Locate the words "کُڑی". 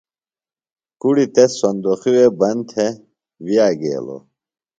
1.01-1.25